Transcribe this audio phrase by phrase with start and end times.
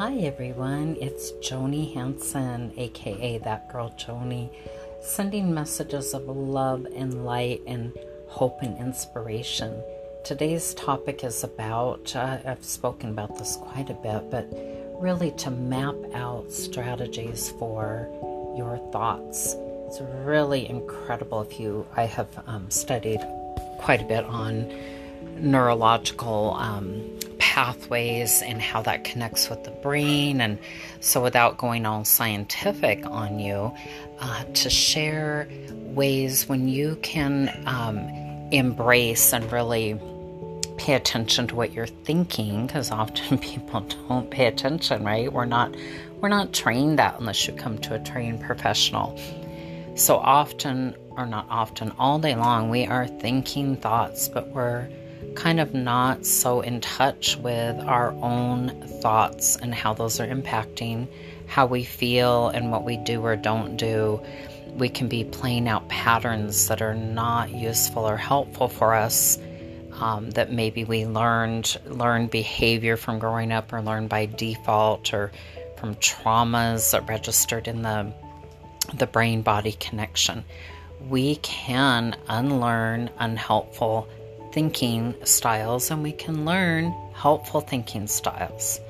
[0.00, 4.48] Hi everyone, it's Joni Hanson, aka That Girl Joni,
[5.02, 7.92] sending messages of love and light and
[8.28, 9.78] hope and inspiration.
[10.24, 14.48] Today's topic is about, uh, I've spoken about this quite a bit, but
[14.98, 18.08] really to map out strategies for
[18.56, 19.54] your thoughts.
[19.86, 23.20] It's really incredible if you, I have um, studied
[23.76, 24.66] quite a bit on
[25.36, 27.19] neurological um,
[27.60, 30.40] pathways and how that connects with the brain.
[30.40, 30.58] And
[31.00, 33.70] so, without going all scientific on you,
[34.18, 37.98] uh, to share ways when you can um,
[38.50, 40.00] embrace and really
[40.78, 45.74] pay attention to what you're thinking because often people don't pay attention right we're not
[46.20, 49.18] we're not trained that unless you come to a trained professional
[49.94, 54.88] so often or not often all day long we are thinking thoughts but we're
[55.34, 58.68] kind of not so in touch with our own
[59.00, 61.08] thoughts and how those are impacting
[61.50, 64.20] how we feel and what we do or don't do.
[64.76, 69.38] We can be playing out patterns that are not useful or helpful for us.
[70.00, 75.30] Um, that maybe we learned learned behavior from growing up or learned by default or
[75.76, 78.10] from traumas that registered in the
[78.94, 80.44] the brain body connection.
[81.06, 84.08] We can unlearn unhelpful
[84.52, 88.80] thinking styles and we can learn helpful thinking styles.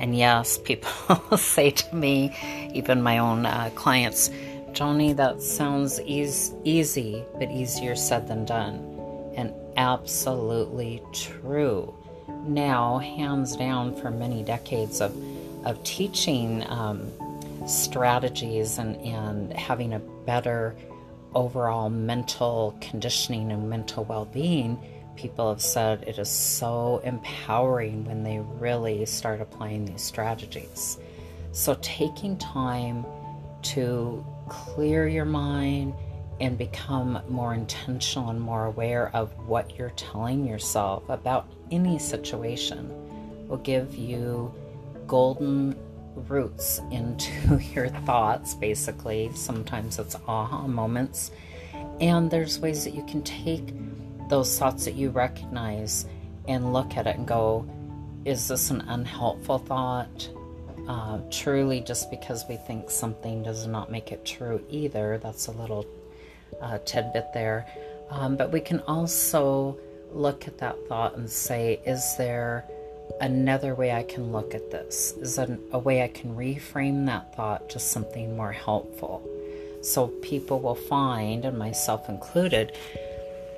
[0.00, 2.36] And yes, people say to me,
[2.74, 4.30] even my own uh, clients,
[4.72, 9.32] Joni, that sounds easy, easy, but easier said than done.
[9.36, 11.94] And absolutely true.
[12.46, 15.14] Now, hands down, for many decades of,
[15.64, 17.12] of teaching um,
[17.66, 20.74] strategies and, and having a better
[21.34, 24.78] overall mental conditioning and mental well being,
[25.16, 30.98] people have said it is so empowering when they really start applying these strategies.
[31.52, 33.04] So, taking time
[33.62, 35.94] to clear your mind
[36.40, 42.90] and become more intentional and more aware of what you're telling yourself about any situation
[43.48, 44.52] will give you
[45.06, 45.76] golden
[46.14, 49.30] roots into your thoughts, basically.
[49.34, 51.30] Sometimes it's aha moments.
[52.00, 53.74] And there's ways that you can take
[54.32, 56.06] those thoughts that you recognize
[56.48, 57.66] and look at it and go,
[58.24, 60.30] is this an unhelpful thought?
[60.88, 65.20] Uh, truly, just because we think something does not make it true either.
[65.22, 65.84] That's a little
[66.62, 67.66] uh, tidbit there.
[68.08, 69.76] Um, but we can also
[70.10, 72.64] look at that thought and say, is there
[73.20, 75.12] another way I can look at this?
[75.20, 79.28] Is there a way I can reframe that thought to something more helpful?
[79.82, 82.72] So people will find, and myself included,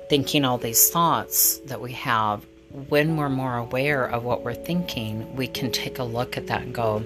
[0.09, 2.45] thinking all these thoughts that we have,
[2.89, 6.61] when we're more aware of what we're thinking, we can take a look at that
[6.61, 7.05] and go,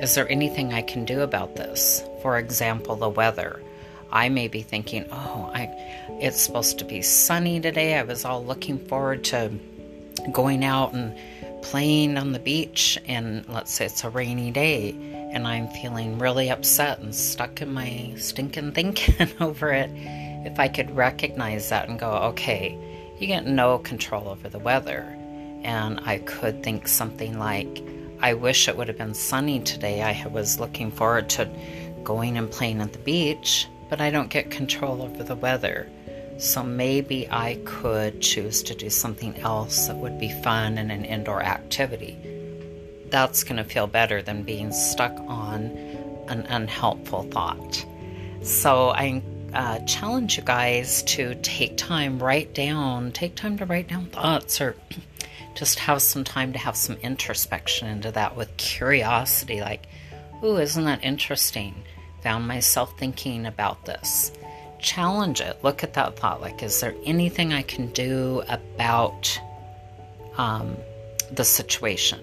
[0.00, 2.02] is there anything I can do about this?
[2.22, 3.62] For example, the weather.
[4.10, 5.70] I may be thinking, oh, I,
[6.20, 7.98] it's supposed to be sunny today.
[7.98, 9.52] I was all looking forward to
[10.32, 11.16] going out and
[11.62, 14.90] playing on the beach, and let's say it's a rainy day,
[15.32, 19.90] and I'm feeling really upset and stuck in my stinking thinking over it
[20.46, 22.78] if I could recognize that and go, okay,
[23.18, 25.02] you get no control over the weather.
[25.62, 27.82] And I could think something like,
[28.20, 30.02] I wish it would have been sunny today.
[30.02, 31.48] I was looking forward to
[32.04, 35.88] going and playing at the beach, but I don't get control over the weather.
[36.38, 41.04] So maybe I could choose to do something else that would be fun and an
[41.04, 42.16] indoor activity.
[43.10, 45.64] That's going to feel better than being stuck on
[46.28, 47.84] an unhelpful thought.
[48.42, 49.22] So I
[49.56, 54.60] uh, challenge you guys to take time, write down, take time to write down thoughts
[54.60, 54.76] or
[55.54, 59.86] just have some time to have some introspection into that with curiosity like,
[60.44, 61.74] ooh, isn't that interesting?
[62.20, 64.30] Found myself thinking about this.
[64.78, 65.58] Challenge it.
[65.62, 66.42] Look at that thought.
[66.42, 69.40] Like, is there anything I can do about
[70.36, 70.76] um,
[71.32, 72.20] the situation?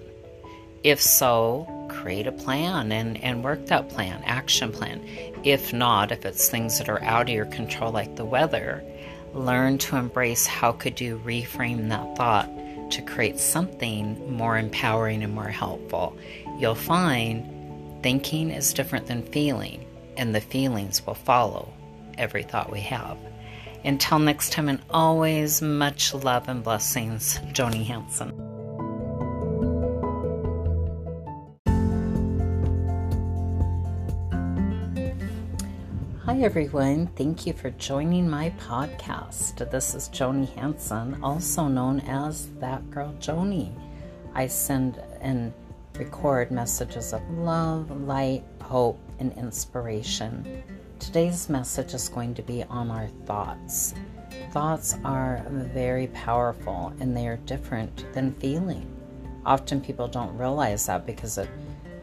[0.84, 5.02] If so, create a plan and, and work that plan, action plan.
[5.42, 8.84] If not, if it's things that are out of your control, like the weather,
[9.32, 12.50] learn to embrace how could you reframe that thought
[12.90, 16.14] to create something more empowering and more helpful.
[16.58, 19.86] You'll find thinking is different than feeling,
[20.18, 21.72] and the feelings will follow
[22.18, 23.16] every thought we have.
[23.82, 28.53] Until next time, and always much love and blessings, Joni Hanson.
[36.26, 37.08] Hi, everyone.
[37.08, 39.70] Thank you for joining my podcast.
[39.70, 43.70] This is Joni Hanson, also known as That Girl Joni.
[44.34, 45.52] I send and
[45.98, 50.62] record messages of love, light, hope, and inspiration.
[50.98, 53.92] Today's message is going to be on our thoughts.
[54.50, 58.90] Thoughts are very powerful and they are different than feeling.
[59.44, 61.50] Often people don't realize that because it,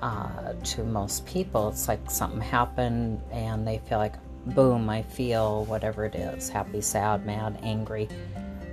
[0.01, 4.15] uh, to most people, it's like something happened and they feel like,
[4.47, 8.09] boom, I feel whatever it is happy, sad, mad, angry.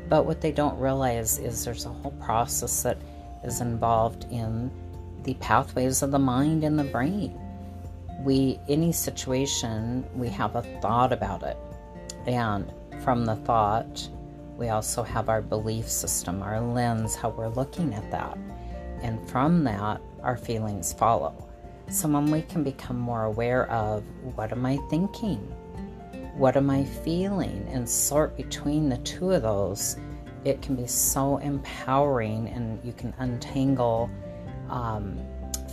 [0.08, 2.98] But what they don't realize is there's a whole process that
[3.44, 4.70] is involved in
[5.24, 7.38] the pathways of the mind and the brain.
[8.20, 11.58] We, any situation, we have a thought about it.
[12.26, 12.72] And
[13.02, 14.08] from the thought,
[14.56, 18.36] we also have our belief system, our lens, how we're looking at that.
[19.02, 21.48] And from that, our feelings follow.
[21.88, 24.04] So when we can become more aware of
[24.36, 25.38] what am I thinking?
[26.36, 27.66] What am I feeling?
[27.72, 29.96] And sort between the two of those,
[30.44, 34.10] it can be so empowering and you can untangle
[34.68, 35.18] um,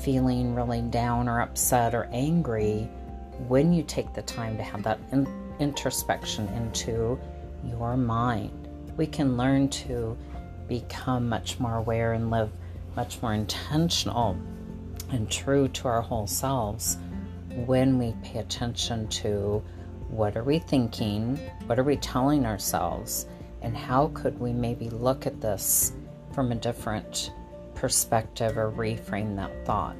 [0.01, 2.89] feeling really down or upset or angry
[3.49, 5.27] when you take the time to have that in-
[5.59, 7.19] introspection into
[7.65, 8.69] your mind.
[8.95, 10.17] We can learn to
[10.69, 12.53] become much more aware and live
[12.95, 14.37] much more intentional
[15.11, 16.97] and true to our whole selves
[17.65, 19.63] when we pay attention to
[20.09, 23.25] what are we thinking, what are we telling ourselves,
[23.61, 25.93] and how could we maybe look at this
[26.33, 27.31] from a different
[27.75, 29.95] perspective or reframe that thought.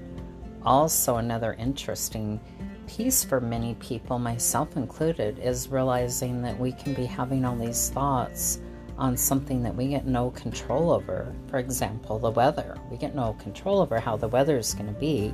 [0.66, 2.40] Also, another interesting
[2.88, 7.90] piece for many people, myself included, is realizing that we can be having all these
[7.90, 8.60] thoughts
[8.98, 11.34] on something that we get no control over.
[11.48, 12.78] For example, the weather.
[12.90, 15.34] We get no control over how the weather is going to be,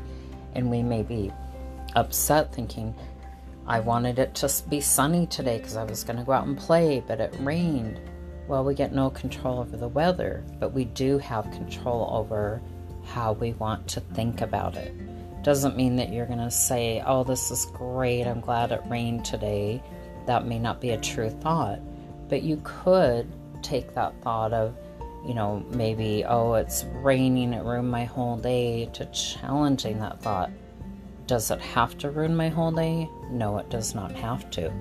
[0.56, 1.32] and we may be
[1.96, 2.96] upset thinking,
[3.68, 6.58] I wanted it to be sunny today because I was going to go out and
[6.58, 8.00] play, but it rained.
[8.48, 12.62] Well, we get no control over the weather, but we do have control over
[13.06, 14.94] how we want to think about it.
[15.44, 18.26] Doesn't mean that you're going to say, Oh, this is great.
[18.26, 19.82] I'm glad it rained today.
[20.28, 21.80] That may not be a true thought,
[22.30, 23.32] but you could
[23.62, 24.76] take that thought of,
[25.26, 27.54] you know, maybe, Oh, it's raining.
[27.54, 30.52] It ruined my whole day to challenging that thought.
[31.28, 33.08] Does it have to ruin my whole day?
[33.30, 34.72] No, it does not have to.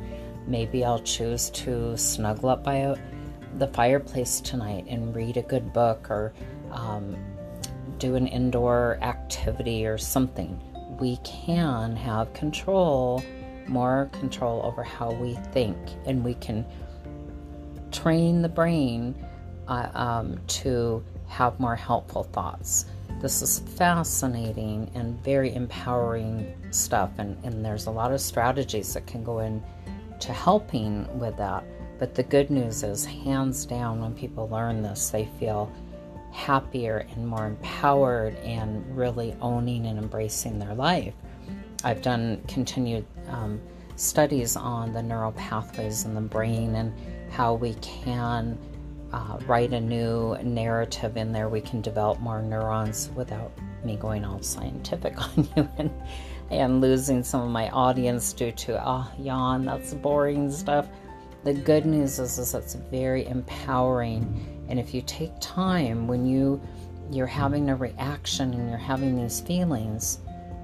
[0.47, 2.97] Maybe I'll choose to snuggle up by
[3.59, 6.33] the fireplace tonight and read a good book or
[6.73, 7.17] um,
[7.99, 10.61] do an indoor activity or something.
[10.99, 13.23] We can have control,
[13.69, 15.77] more control over how we think,
[16.07, 16.67] and we can
[18.03, 19.15] train the brain
[19.69, 22.87] uh, um, to have more helpful thoughts.
[23.21, 29.07] This is fascinating and very empowering stuff, and, and there's a lot of strategies that
[29.07, 29.63] can go in
[30.21, 31.65] to helping with that.
[31.99, 35.71] But the good news is, hands down, when people learn this, they feel
[36.33, 41.13] happier and more empowered and really owning and embracing their life.
[41.85, 43.61] I've done continued um,
[43.97, 46.95] studies on the neural pathways in the brain and
[47.31, 48.59] how we can
[49.13, 51.49] uh, write a new narrative in there.
[51.49, 53.53] We can develop more neurons without
[53.85, 55.91] me going all scientific on you and,
[56.51, 60.87] and losing some of my audience due to, oh, yawn, that's boring stuff.
[61.45, 64.65] The good news is, is it's very empowering.
[64.69, 66.61] And if you take time when you
[67.11, 70.21] you're having a reaction and you're having these feelings,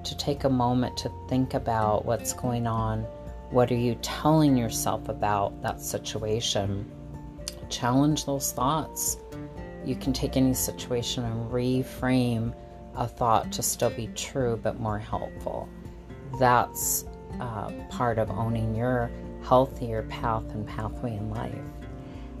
[0.07, 3.05] to take a moment to think about what's going on.
[3.49, 6.91] What are you telling yourself about that situation?
[7.69, 9.17] Challenge those thoughts.
[9.85, 12.53] You can take any situation and reframe
[12.95, 15.69] a thought to still be true but more helpful.
[16.39, 17.05] That's
[17.39, 19.09] uh, part of owning your
[19.43, 21.53] healthier path and pathway in life.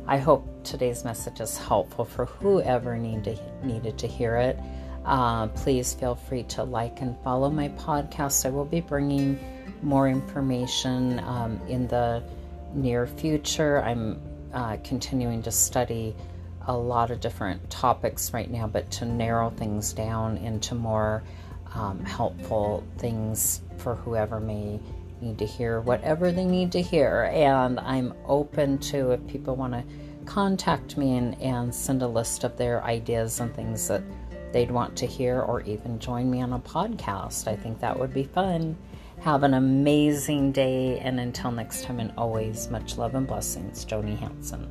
[0.07, 4.59] I hope today's message is helpful for whoever need to, needed to hear it.
[5.05, 8.45] Uh, please feel free to like and follow my podcast.
[8.45, 9.39] I will be bringing
[9.83, 12.23] more information um, in the
[12.73, 13.81] near future.
[13.81, 14.21] I'm
[14.53, 16.15] uh, continuing to study
[16.67, 21.23] a lot of different topics right now, but to narrow things down into more
[21.73, 24.79] um, helpful things for whoever may
[25.21, 27.29] need to hear whatever they need to hear.
[27.33, 29.83] And I'm open to if people want to
[30.25, 34.03] contact me and, and send a list of their ideas and things that
[34.51, 37.47] they'd want to hear, or even join me on a podcast.
[37.47, 38.77] I think that would be fun.
[39.21, 44.17] Have an amazing day, and until next time, and always much love and blessings, Joni
[44.17, 44.67] Hanson.